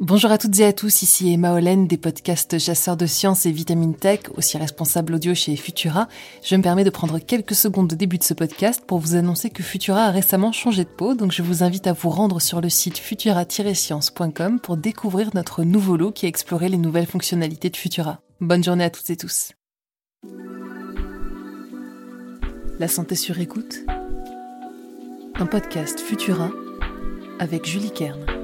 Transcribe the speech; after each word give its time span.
Bonjour 0.00 0.30
à 0.30 0.38
toutes 0.38 0.60
et 0.60 0.64
à 0.64 0.72
tous, 0.72 1.02
ici 1.02 1.32
Emma 1.32 1.54
Hollen 1.54 1.88
des 1.88 1.96
podcasts 1.96 2.56
Chasseurs 2.60 2.96
de 2.96 3.06
sciences 3.06 3.46
et 3.46 3.50
Vitamine 3.50 3.96
Tech, 3.96 4.20
aussi 4.36 4.56
responsable 4.56 5.16
audio 5.16 5.34
chez 5.34 5.56
Futura. 5.56 6.06
Je 6.44 6.54
me 6.54 6.62
permets 6.62 6.84
de 6.84 6.90
prendre 6.90 7.18
quelques 7.18 7.56
secondes 7.56 7.92
au 7.92 7.96
début 7.96 8.16
de 8.16 8.22
ce 8.22 8.32
podcast 8.32 8.84
pour 8.86 9.00
vous 9.00 9.16
annoncer 9.16 9.50
que 9.50 9.64
Futura 9.64 10.04
a 10.04 10.10
récemment 10.12 10.52
changé 10.52 10.84
de 10.84 10.88
peau, 10.88 11.14
donc 11.14 11.32
je 11.32 11.42
vous 11.42 11.64
invite 11.64 11.88
à 11.88 11.94
vous 11.94 12.10
rendre 12.10 12.40
sur 12.40 12.60
le 12.60 12.68
site 12.68 12.96
futura-science.com 12.96 14.60
pour 14.60 14.76
découvrir 14.76 15.30
notre 15.34 15.64
nouveau 15.64 15.96
look 15.96 16.22
et 16.22 16.28
explorer 16.28 16.68
les 16.68 16.78
nouvelles 16.78 17.06
fonctionnalités 17.06 17.68
de 17.68 17.76
Futura. 17.76 18.20
Bonne 18.40 18.62
journée 18.62 18.84
à 18.84 18.90
toutes 18.90 19.10
et 19.10 19.16
tous. 19.16 19.50
La 22.78 22.86
santé 22.86 23.16
sur 23.16 23.40
écoute 23.40 23.80
Un 25.34 25.46
podcast 25.46 25.98
Futura 25.98 26.52
avec 27.40 27.66
Julie 27.66 27.90
Kern. 27.90 28.37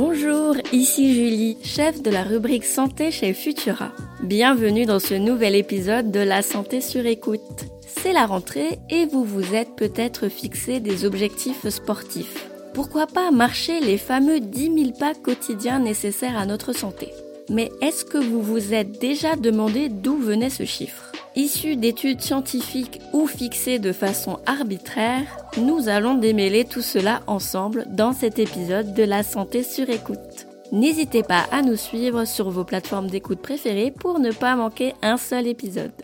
Bonjour, 0.00 0.54
ici 0.72 1.12
Julie, 1.12 1.56
chef 1.64 2.00
de 2.04 2.10
la 2.12 2.22
rubrique 2.22 2.64
santé 2.64 3.10
chez 3.10 3.34
Futura. 3.34 3.90
Bienvenue 4.22 4.86
dans 4.86 5.00
ce 5.00 5.14
nouvel 5.14 5.56
épisode 5.56 6.12
de 6.12 6.20
La 6.20 6.42
santé 6.42 6.80
sur 6.80 7.04
écoute. 7.04 7.64
C'est 7.84 8.12
la 8.12 8.24
rentrée 8.24 8.78
et 8.90 9.06
vous 9.06 9.24
vous 9.24 9.56
êtes 9.56 9.74
peut-être 9.74 10.28
fixé 10.28 10.78
des 10.78 11.04
objectifs 11.04 11.68
sportifs. 11.68 12.48
Pourquoi 12.74 13.08
pas 13.08 13.32
marcher 13.32 13.80
les 13.80 13.98
fameux 13.98 14.38
10 14.38 14.84
000 14.84 14.90
pas 14.96 15.14
quotidiens 15.14 15.80
nécessaires 15.80 16.38
à 16.38 16.46
notre 16.46 16.72
santé? 16.72 17.08
Mais 17.50 17.68
est-ce 17.82 18.04
que 18.04 18.18
vous 18.18 18.40
vous 18.40 18.74
êtes 18.74 19.00
déjà 19.00 19.34
demandé 19.34 19.88
d'où 19.88 20.16
venait 20.16 20.48
ce 20.48 20.64
chiffre? 20.64 21.10
Issu 21.38 21.76
d'études 21.76 22.20
scientifiques 22.20 23.00
ou 23.12 23.28
fixées 23.28 23.78
de 23.78 23.92
façon 23.92 24.40
arbitraire, 24.44 25.24
nous 25.56 25.88
allons 25.88 26.16
démêler 26.16 26.64
tout 26.64 26.82
cela 26.82 27.20
ensemble 27.28 27.86
dans 27.90 28.12
cet 28.12 28.40
épisode 28.40 28.92
de 28.92 29.04
la 29.04 29.22
santé 29.22 29.62
sur 29.62 29.88
écoute. 29.88 30.48
N'hésitez 30.72 31.22
pas 31.22 31.44
à 31.52 31.62
nous 31.62 31.76
suivre 31.76 32.24
sur 32.24 32.50
vos 32.50 32.64
plateformes 32.64 33.06
d'écoute 33.06 33.40
préférées 33.40 33.92
pour 33.92 34.18
ne 34.18 34.32
pas 34.32 34.56
manquer 34.56 34.94
un 35.00 35.16
seul 35.16 35.46
épisode. 35.46 35.94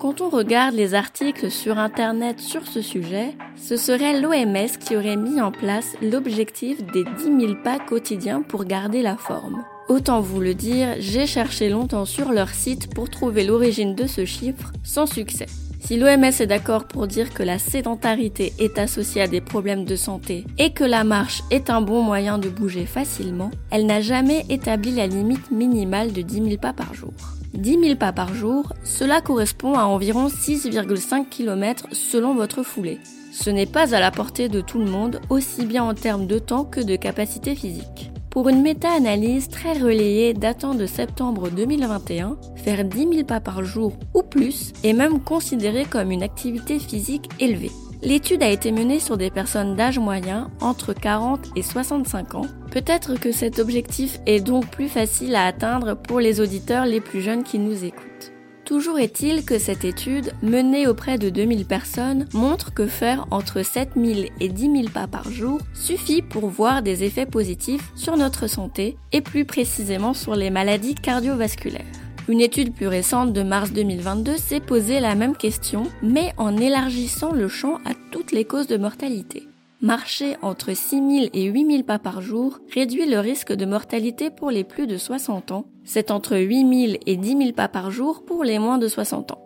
Quand 0.00 0.20
on 0.20 0.28
regarde 0.28 0.74
les 0.74 0.94
articles 0.94 1.48
sur 1.48 1.78
Internet 1.78 2.40
sur 2.40 2.66
ce 2.66 2.82
sujet, 2.82 3.36
ce 3.54 3.76
serait 3.76 4.20
l'OMS 4.20 4.78
qui 4.80 4.96
aurait 4.96 5.14
mis 5.14 5.40
en 5.40 5.52
place 5.52 5.94
l'objectif 6.02 6.84
des 6.86 7.04
10 7.04 7.22
000 7.22 7.54
pas 7.62 7.78
quotidiens 7.78 8.42
pour 8.42 8.64
garder 8.64 9.00
la 9.00 9.16
forme. 9.16 9.62
Autant 9.88 10.20
vous 10.20 10.40
le 10.40 10.54
dire, 10.54 10.94
j'ai 10.98 11.26
cherché 11.26 11.68
longtemps 11.68 12.04
sur 12.04 12.32
leur 12.32 12.50
site 12.50 12.94
pour 12.94 13.10
trouver 13.10 13.44
l'origine 13.44 13.94
de 13.94 14.06
ce 14.06 14.24
chiffre, 14.24 14.72
sans 14.84 15.06
succès. 15.06 15.46
Si 15.84 15.98
l'OMS 15.98 16.24
est 16.24 16.46
d'accord 16.46 16.84
pour 16.84 17.08
dire 17.08 17.34
que 17.34 17.42
la 17.42 17.58
sédentarité 17.58 18.52
est 18.60 18.78
associée 18.78 19.22
à 19.22 19.26
des 19.26 19.40
problèmes 19.40 19.84
de 19.84 19.96
santé 19.96 20.44
et 20.56 20.72
que 20.72 20.84
la 20.84 21.02
marche 21.02 21.42
est 21.50 21.70
un 21.70 21.80
bon 21.80 22.02
moyen 22.02 22.38
de 22.38 22.48
bouger 22.48 22.86
facilement, 22.86 23.50
elle 23.70 23.86
n'a 23.86 24.00
jamais 24.00 24.46
établi 24.48 24.92
la 24.92 25.08
limite 25.08 25.50
minimale 25.50 26.12
de 26.12 26.22
10 26.22 26.34
000 26.34 26.56
pas 26.58 26.72
par 26.72 26.94
jour. 26.94 27.12
10 27.54 27.80
000 27.80 27.96
pas 27.96 28.12
par 28.12 28.32
jour, 28.32 28.72
cela 28.84 29.20
correspond 29.20 29.74
à 29.74 29.82
environ 29.82 30.28
6,5 30.28 31.28
km 31.28 31.88
selon 31.90 32.34
votre 32.34 32.62
foulée. 32.62 33.00
Ce 33.32 33.50
n'est 33.50 33.66
pas 33.66 33.94
à 33.94 34.00
la 34.00 34.12
portée 34.12 34.48
de 34.48 34.60
tout 34.60 34.78
le 34.78 34.90
monde, 34.90 35.20
aussi 35.30 35.66
bien 35.66 35.82
en 35.82 35.94
termes 35.94 36.28
de 36.28 36.38
temps 36.38 36.64
que 36.64 36.80
de 36.80 36.94
capacité 36.94 37.56
physique. 37.56 38.11
Pour 38.32 38.48
une 38.48 38.62
méta-analyse 38.62 39.50
très 39.50 39.74
relayée 39.74 40.32
datant 40.32 40.74
de 40.74 40.86
septembre 40.86 41.50
2021, 41.50 42.38
faire 42.56 42.82
10 42.82 42.98
000 42.98 43.24
pas 43.24 43.40
par 43.40 43.62
jour 43.62 43.92
ou 44.14 44.22
plus 44.22 44.72
est 44.82 44.94
même 44.94 45.20
considéré 45.20 45.84
comme 45.84 46.10
une 46.10 46.22
activité 46.22 46.78
physique 46.78 47.28
élevée. 47.40 47.70
L'étude 48.00 48.42
a 48.42 48.48
été 48.48 48.72
menée 48.72 49.00
sur 49.00 49.18
des 49.18 49.30
personnes 49.30 49.76
d'âge 49.76 49.98
moyen 49.98 50.50
entre 50.62 50.94
40 50.94 51.40
et 51.56 51.62
65 51.62 52.34
ans. 52.34 52.46
Peut-être 52.70 53.20
que 53.20 53.32
cet 53.32 53.58
objectif 53.58 54.18
est 54.24 54.40
donc 54.40 54.66
plus 54.70 54.88
facile 54.88 55.34
à 55.34 55.44
atteindre 55.44 55.94
pour 55.94 56.18
les 56.18 56.40
auditeurs 56.40 56.86
les 56.86 57.02
plus 57.02 57.20
jeunes 57.20 57.44
qui 57.44 57.58
nous 57.58 57.84
écoutent. 57.84 58.32
Toujours 58.64 59.00
est-il 59.00 59.44
que 59.44 59.58
cette 59.58 59.84
étude, 59.84 60.32
menée 60.40 60.86
auprès 60.86 61.18
de 61.18 61.30
2000 61.30 61.66
personnes, 61.66 62.28
montre 62.32 62.72
que 62.72 62.86
faire 62.86 63.26
entre 63.32 63.62
7000 63.62 64.28
et 64.38 64.48
10 64.48 64.62
000 64.62 64.84
pas 64.94 65.08
par 65.08 65.30
jour 65.30 65.58
suffit 65.74 66.22
pour 66.22 66.46
voir 66.46 66.82
des 66.82 67.02
effets 67.02 67.26
positifs 67.26 67.90
sur 67.96 68.16
notre 68.16 68.46
santé 68.46 68.96
et 69.10 69.20
plus 69.20 69.44
précisément 69.44 70.14
sur 70.14 70.36
les 70.36 70.50
maladies 70.50 70.94
cardiovasculaires. 70.94 71.84
Une 72.28 72.40
étude 72.40 72.72
plus 72.72 72.86
récente 72.86 73.32
de 73.32 73.42
mars 73.42 73.72
2022 73.72 74.36
s'est 74.36 74.60
posé 74.60 75.00
la 75.00 75.16
même 75.16 75.36
question, 75.36 75.82
mais 76.02 76.32
en 76.36 76.56
élargissant 76.56 77.32
le 77.32 77.48
champ 77.48 77.78
à 77.84 77.94
toutes 78.12 78.30
les 78.30 78.44
causes 78.44 78.68
de 78.68 78.76
mortalité. 78.76 79.48
Marcher 79.82 80.36
entre 80.42 80.74
6000 80.74 81.30
et 81.32 81.46
8000 81.46 81.82
pas 81.82 81.98
par 81.98 82.22
jour 82.22 82.60
réduit 82.72 83.04
le 83.04 83.18
risque 83.18 83.52
de 83.52 83.66
mortalité 83.66 84.30
pour 84.30 84.52
les 84.52 84.62
plus 84.62 84.86
de 84.86 84.96
60 84.96 85.50
ans. 85.50 85.64
C'est 85.82 86.12
entre 86.12 86.36
8000 86.36 87.00
et 87.04 87.16
10 87.16 87.36
000 87.36 87.52
pas 87.52 87.66
par 87.66 87.90
jour 87.90 88.24
pour 88.24 88.44
les 88.44 88.60
moins 88.60 88.78
de 88.78 88.86
60 88.86 89.32
ans. 89.32 89.42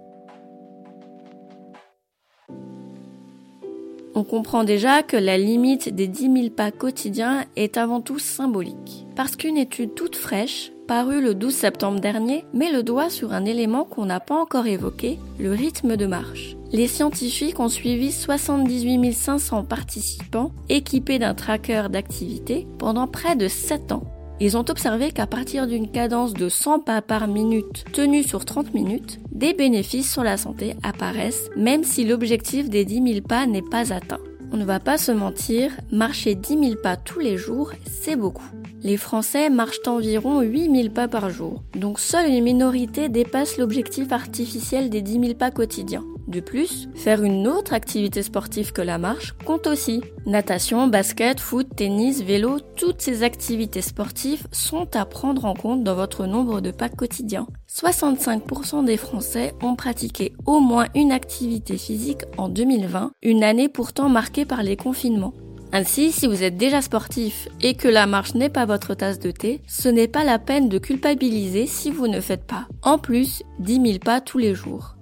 On 4.15 4.25
comprend 4.25 4.65
déjà 4.65 5.03
que 5.03 5.17
la 5.17 5.39
limite 5.39 5.89
des 5.95 6.07
10 6.07 6.31
000 6.31 6.51
pas 6.51 6.71
quotidiens 6.71 7.47
est 7.57 7.79
avant 7.79 8.03
tout 8.03 8.19
symbolique. 8.19 9.07
Parce 9.17 9.37
qu'une 9.37 9.57
étude 9.57 9.95
toute 9.95 10.17
fraîche, 10.17 10.71
parue 10.87 11.21
le 11.21 11.35
12 11.35 11.55
septembre 11.55 12.01
dernier, 12.01 12.45
met 12.55 12.71
le 12.71 12.83
doigt 12.83 13.11
sur 13.11 13.33
un 13.33 13.45
élément 13.45 13.85
qu'on 13.85 14.07
n'a 14.07 14.21
pas 14.21 14.37
encore 14.37 14.67
évoqué, 14.67 15.19
le 15.39 15.53
rythme 15.53 15.97
de 15.97 16.07
marche. 16.07 16.57
Les 16.73 16.87
scientifiques 16.87 17.61
ont 17.61 17.69
suivi 17.69 18.13
78 18.13 19.13
500 19.13 19.65
participants 19.65 20.53
équipés 20.69 21.19
d'un 21.19 21.35
tracker 21.35 21.89
d'activité 21.91 22.67
pendant 22.79 23.07
près 23.07 23.37
de 23.37 23.49
7 23.49 23.93
ans. 23.93 24.05
Ils 24.39 24.57
ont 24.57 24.65
observé 24.69 25.13
qu'à 25.13 25.27
partir 25.27 25.67
d'une 25.67 25.91
cadence 25.91 26.35
de 26.35 26.49
100 26.49 26.81
pas 26.81 27.01
par 27.01 27.27
minute 27.27 27.85
tenue 27.93 28.23
sur 28.23 28.45
30 28.45 28.75
minutes, 28.75 29.19
des 29.33 29.55
bénéfices 29.55 30.13
sur 30.13 30.23
la 30.23 30.37
santé 30.37 30.75
apparaissent 30.83 31.49
même 31.57 31.85
si 31.85 32.05
l'objectif 32.05 32.69
des 32.69 32.85
10 32.85 33.15
000 33.15 33.27
pas 33.27 33.47
n'est 33.47 33.63
pas 33.63 33.93
atteint. 33.93 34.21
On 34.53 34.57
ne 34.57 34.65
va 34.65 34.81
pas 34.81 34.97
se 34.97 35.13
mentir, 35.13 35.71
marcher 35.91 36.35
10 36.35 36.49
000 36.69 36.81
pas 36.83 36.97
tous 36.97 37.19
les 37.19 37.37
jours, 37.37 37.73
c'est 37.85 38.17
beaucoup. 38.17 38.47
Les 38.83 38.97
Français 38.97 39.51
marchent 39.51 39.87
environ 39.87 40.41
8 40.41 40.83
000 40.83 40.95
pas 40.95 41.09
par 41.09 41.31
jour, 41.31 41.63
donc 41.75 41.99
seule 41.99 42.31
une 42.31 42.45
minorité 42.45 43.09
dépasse 43.09 43.59
l'objectif 43.59 44.13
artificiel 44.13 44.89
des 44.89 45.03
10 45.03 45.21
000 45.21 45.35
pas 45.35 45.51
quotidiens. 45.51 46.05
De 46.27 46.41
plus, 46.41 46.89
faire 46.95 47.23
une 47.23 47.47
autre 47.47 47.73
activité 47.73 48.23
sportive 48.23 48.73
que 48.73 48.83
la 48.83 48.99
marche 48.99 49.35
compte 49.45 49.69
aussi. 49.69 50.03
Natation, 50.27 50.89
basket, 50.89 51.39
foot, 51.39 51.69
tennis, 51.77 52.23
vélo, 52.23 52.59
toutes 52.77 53.01
ces 53.01 53.23
activités 53.23 53.83
sportives 53.83 54.47
sont 54.51 54.89
à 54.97 55.05
prendre 55.05 55.45
en 55.45 55.55
compte 55.55 55.85
dans 55.85 55.95
votre 55.95 56.27
nombre 56.27 56.61
de 56.61 56.73
pas 56.73 56.89
quotidiens. 56.89 57.47
65% 57.73 58.85
des 58.85 58.97
Français 58.97 59.55
ont 59.63 59.77
pratiqué 59.77 60.33
au 60.47 60.59
moins 60.59 60.87
une 60.97 61.13
activité 61.13 61.79
physique 61.79 62.23
en 62.39 62.49
2020, 62.49 63.13
une 63.23 63.45
année 63.45 63.69
pourtant 63.69 64.09
marquée 64.09 64.45
par 64.45 64.65
les 64.65 64.77
confinements. 64.77 65.35
Ainsi, 65.73 66.11
si 66.11 66.27
vous 66.27 66.43
êtes 66.43 66.57
déjà 66.57 66.81
sportif 66.81 67.49
et 67.61 67.75
que 67.75 67.89
la 67.89 68.07
marche 68.07 68.35
n'est 68.35 68.49
pas 68.49 68.67
votre 68.67 68.95
tasse 68.95 69.19
de 69.19 69.31
thé, 69.31 69.61
ce 69.69 69.89
n'est 69.89 70.09
pas 70.09 70.25
la 70.25 70.39
peine 70.39 70.69
de 70.69 70.79
culpabiliser 70.79 71.67
si 71.67 71.91
vous 71.91 72.09
ne 72.09 72.21
faites 72.21 72.45
pas. 72.47 72.67
En 72.83 72.99
plus, 72.99 73.43
10 73.59 73.75
000 73.75 73.99
pas 73.99 74.21
tous 74.21 74.39
les 74.39 74.55
jours. 74.55 74.96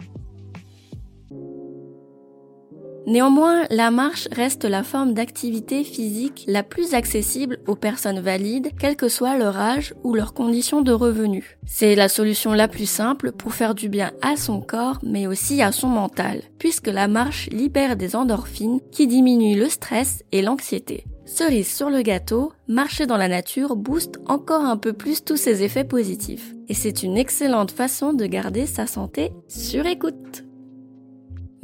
Néanmoins, 3.06 3.64
la 3.70 3.90
marche 3.90 4.28
reste 4.32 4.64
la 4.64 4.82
forme 4.82 5.12
d'activité 5.12 5.84
physique 5.84 6.44
la 6.48 6.62
plus 6.62 6.94
accessible 6.94 7.58
aux 7.66 7.76
personnes 7.76 8.20
valides, 8.20 8.70
quel 8.78 8.96
que 8.96 9.08
soit 9.08 9.36
leur 9.36 9.58
âge 9.58 9.94
ou 10.04 10.14
leurs 10.14 10.32
conditions 10.32 10.80
de 10.80 10.92
revenus. 10.92 11.44
C'est 11.66 11.94
la 11.94 12.08
solution 12.08 12.52
la 12.52 12.68
plus 12.68 12.88
simple 12.88 13.32
pour 13.32 13.52
faire 13.52 13.74
du 13.74 13.88
bien 13.88 14.12
à 14.22 14.36
son 14.36 14.60
corps, 14.60 14.98
mais 15.02 15.26
aussi 15.26 15.60
à 15.60 15.70
son 15.70 15.88
mental, 15.88 16.42
puisque 16.58 16.88
la 16.88 17.08
marche 17.08 17.48
libère 17.50 17.96
des 17.96 18.16
endorphines 18.16 18.80
qui 18.90 19.06
diminuent 19.06 19.58
le 19.58 19.68
stress 19.68 20.22
et 20.32 20.40
l'anxiété. 20.40 21.04
Cerise 21.26 21.74
sur 21.74 21.90
le 21.90 22.02
gâteau, 22.02 22.52
marcher 22.68 23.06
dans 23.06 23.16
la 23.16 23.28
nature 23.28 23.76
booste 23.76 24.20
encore 24.26 24.64
un 24.64 24.76
peu 24.76 24.92
plus 24.92 25.24
tous 25.24 25.36
ces 25.36 25.62
effets 25.62 25.84
positifs. 25.84 26.54
Et 26.68 26.74
c'est 26.74 27.02
une 27.02 27.16
excellente 27.16 27.70
façon 27.70 28.12
de 28.12 28.26
garder 28.26 28.66
sa 28.66 28.86
santé 28.86 29.32
sur 29.48 29.86
écoute. 29.86 30.44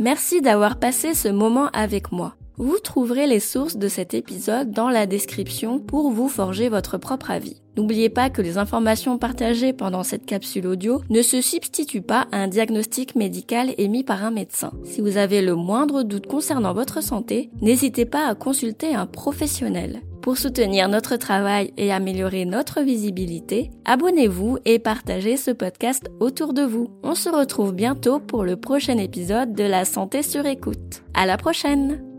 Merci 0.00 0.40
d'avoir 0.40 0.78
passé 0.78 1.12
ce 1.12 1.28
moment 1.28 1.68
avec 1.74 2.10
moi. 2.10 2.34
Vous 2.56 2.78
trouverez 2.78 3.26
les 3.26 3.38
sources 3.38 3.76
de 3.76 3.86
cet 3.86 4.14
épisode 4.14 4.70
dans 4.70 4.88
la 4.88 5.04
description 5.04 5.78
pour 5.78 6.10
vous 6.10 6.30
forger 6.30 6.70
votre 6.70 6.96
propre 6.96 7.30
avis. 7.30 7.60
N'oubliez 7.76 8.08
pas 8.08 8.30
que 8.30 8.40
les 8.40 8.56
informations 8.56 9.18
partagées 9.18 9.74
pendant 9.74 10.02
cette 10.02 10.24
capsule 10.24 10.68
audio 10.68 11.02
ne 11.10 11.20
se 11.20 11.42
substituent 11.42 12.00
pas 12.00 12.26
à 12.32 12.38
un 12.38 12.48
diagnostic 12.48 13.14
médical 13.14 13.74
émis 13.76 14.02
par 14.02 14.24
un 14.24 14.30
médecin. 14.30 14.72
Si 14.84 15.02
vous 15.02 15.18
avez 15.18 15.42
le 15.42 15.54
moindre 15.54 16.02
doute 16.02 16.26
concernant 16.26 16.72
votre 16.72 17.02
santé, 17.02 17.50
n'hésitez 17.60 18.06
pas 18.06 18.26
à 18.26 18.34
consulter 18.34 18.94
un 18.94 19.04
professionnel. 19.04 20.00
Pour 20.22 20.36
soutenir 20.36 20.88
notre 20.88 21.16
travail 21.16 21.72
et 21.78 21.92
améliorer 21.92 22.44
notre 22.44 22.82
visibilité, 22.82 23.70
abonnez-vous 23.86 24.58
et 24.66 24.78
partagez 24.78 25.36
ce 25.36 25.50
podcast 25.50 26.10
autour 26.20 26.52
de 26.52 26.62
vous. 26.62 26.90
On 27.02 27.14
se 27.14 27.30
retrouve 27.30 27.72
bientôt 27.72 28.20
pour 28.20 28.44
le 28.44 28.56
prochain 28.56 28.98
épisode 28.98 29.54
de 29.54 29.64
La 29.64 29.84
santé 29.84 30.22
sur 30.22 30.44
écoute. 30.44 31.02
À 31.14 31.24
la 31.24 31.38
prochaine! 31.38 32.09